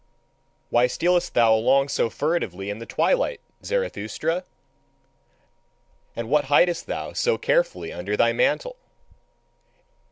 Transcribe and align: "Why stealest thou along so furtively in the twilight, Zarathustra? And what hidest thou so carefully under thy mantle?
"Why 0.71 0.87
stealest 0.87 1.35
thou 1.35 1.53
along 1.53 1.89
so 1.89 2.09
furtively 2.09 2.71
in 2.71 2.79
the 2.79 2.87
twilight, 2.87 3.39
Zarathustra? 3.63 4.45
And 6.15 6.27
what 6.27 6.45
hidest 6.45 6.87
thou 6.87 7.13
so 7.13 7.37
carefully 7.37 7.93
under 7.93 8.17
thy 8.17 8.33
mantle? 8.33 8.77